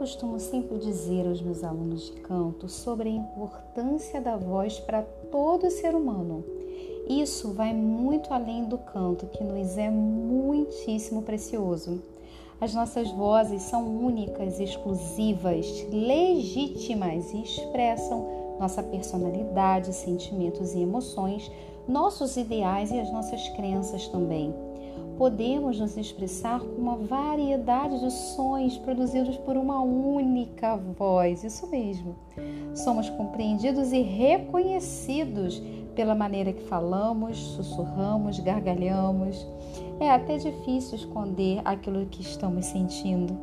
costumo 0.00 0.40
sempre 0.40 0.78
dizer 0.78 1.28
aos 1.28 1.42
meus 1.42 1.62
alunos 1.62 2.06
de 2.06 2.12
canto 2.22 2.70
sobre 2.70 3.10
a 3.10 3.12
importância 3.12 4.18
da 4.18 4.34
voz 4.34 4.80
para 4.80 5.02
todo 5.30 5.70
ser 5.70 5.94
humano. 5.94 6.42
Isso 7.06 7.52
vai 7.52 7.74
muito 7.74 8.32
além 8.32 8.64
do 8.64 8.78
canto, 8.78 9.26
que 9.26 9.44
nos 9.44 9.76
é 9.76 9.90
muitíssimo 9.90 11.20
precioso. 11.20 12.02
As 12.58 12.72
nossas 12.72 13.10
vozes 13.10 13.60
são 13.64 13.86
únicas, 14.02 14.58
exclusivas, 14.58 15.66
legítimas 15.92 17.34
e 17.34 17.42
expressam 17.42 18.56
nossa 18.58 18.82
personalidade, 18.82 19.94
sentimentos 19.94 20.72
e 20.72 20.80
emoções, 20.80 21.52
nossos 21.86 22.38
ideais 22.38 22.90
e 22.90 22.98
as 22.98 23.12
nossas 23.12 23.46
crenças 23.50 24.08
também 24.08 24.54
podemos 25.20 25.78
nos 25.78 25.98
expressar 25.98 26.60
com 26.60 26.80
uma 26.80 26.96
variedade 26.96 28.00
de 28.00 28.10
sons 28.10 28.78
produzidos 28.78 29.36
por 29.36 29.54
uma 29.54 29.78
única 29.82 30.78
voz. 30.78 31.44
Isso 31.44 31.66
mesmo. 31.66 32.16
Somos 32.74 33.10
compreendidos 33.10 33.92
e 33.92 34.00
reconhecidos 34.00 35.62
pela 35.94 36.14
maneira 36.14 36.54
que 36.54 36.62
falamos, 36.62 37.36
sussurramos, 37.36 38.40
gargalhamos. 38.40 39.46
É 40.00 40.08
até 40.08 40.38
difícil 40.38 40.96
esconder 40.96 41.60
aquilo 41.66 42.06
que 42.06 42.22
estamos 42.22 42.64
sentindo. 42.64 43.38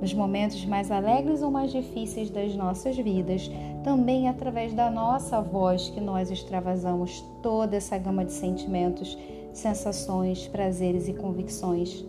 Nos 0.00 0.14
momentos 0.14 0.64
mais 0.66 0.88
alegres 0.88 1.42
ou 1.42 1.50
mais 1.50 1.72
difíceis 1.72 2.30
das 2.30 2.54
nossas 2.54 2.96
vidas, 2.96 3.50
também 3.82 4.28
através 4.28 4.72
da 4.72 4.88
nossa 4.88 5.40
voz 5.40 5.88
que 5.88 6.00
nós 6.00 6.30
extravasamos 6.30 7.24
toda 7.42 7.74
essa 7.74 7.98
gama 7.98 8.24
de 8.24 8.30
sentimentos 8.32 9.18
sensações, 9.52 10.46
prazeres 10.48 11.08
e 11.08 11.12
convicções. 11.12 12.04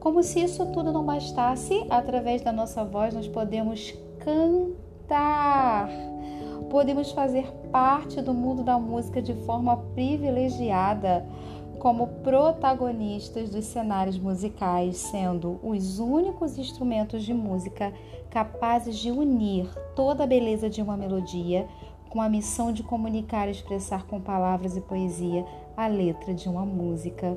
Como 0.00 0.22
se 0.22 0.40
isso 0.40 0.66
tudo 0.72 0.92
não 0.92 1.04
bastasse, 1.04 1.86
através 1.88 2.42
da 2.42 2.52
nossa 2.52 2.84
voz 2.84 3.14
nós 3.14 3.28
podemos 3.28 3.94
cantar. 4.18 5.88
Podemos 6.68 7.12
fazer 7.12 7.46
parte 7.70 8.20
do 8.20 8.34
mundo 8.34 8.64
da 8.64 8.78
música 8.78 9.22
de 9.22 9.34
forma 9.44 9.76
privilegiada, 9.94 11.24
como 11.78 12.06
protagonistas 12.22 13.50
dos 13.50 13.64
cenários 13.64 14.18
musicais, 14.18 14.96
sendo 14.96 15.58
os 15.62 15.98
únicos 15.98 16.56
instrumentos 16.56 17.24
de 17.24 17.34
música 17.34 17.92
capazes 18.30 18.96
de 18.96 19.10
unir 19.10 19.68
toda 19.94 20.24
a 20.24 20.26
beleza 20.26 20.70
de 20.70 20.80
uma 20.80 20.96
melodia 20.96 21.66
com 22.12 22.20
a 22.20 22.28
missão 22.28 22.74
de 22.74 22.82
comunicar 22.82 23.48
e 23.48 23.52
expressar 23.52 24.06
com 24.06 24.20
palavras 24.20 24.76
e 24.76 24.82
poesia 24.82 25.46
a 25.74 25.86
letra 25.86 26.34
de 26.34 26.46
uma 26.46 26.62
música. 26.66 27.34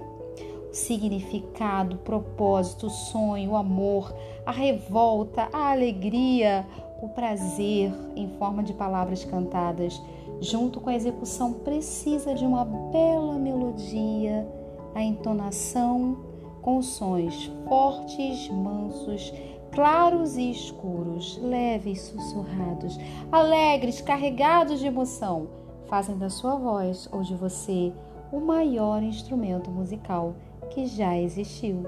O 0.69 0.73
significado, 0.73 1.95
o 1.95 1.99
propósito, 1.99 2.87
o 2.87 2.89
sonho, 2.89 3.51
o 3.51 3.55
amor, 3.55 4.13
a 4.45 4.51
revolta, 4.51 5.47
a 5.53 5.71
alegria, 5.71 6.67
o 7.01 7.07
prazer 7.07 7.89
em 8.17 8.27
forma 8.37 8.61
de 8.61 8.73
palavras 8.73 9.23
cantadas, 9.23 10.01
junto 10.41 10.81
com 10.81 10.89
a 10.89 10.95
execução 10.95 11.53
precisa 11.53 12.35
de 12.35 12.45
uma 12.45 12.65
bela 12.65 13.39
melodia, 13.39 14.45
a 14.93 15.01
entonação 15.01 16.17
com 16.61 16.81
sons 16.81 17.49
fortes, 17.65 18.49
mansos, 18.49 19.31
claros 19.75 20.37
e 20.37 20.49
escuros, 20.49 21.37
leves, 21.43 22.01
sussurrados, 22.01 22.97
alegres, 23.29 23.99
carregados 23.99 24.79
de 24.79 24.87
emoção, 24.87 25.49
fazem 25.87 26.17
da 26.17 26.29
sua 26.29 26.55
voz 26.55 27.09
ou 27.11 27.21
de 27.21 27.35
você 27.35 27.93
o 28.31 28.39
maior 28.39 29.03
instrumento 29.03 29.69
musical 29.69 30.33
que 30.69 30.85
já 30.87 31.17
existiu. 31.17 31.85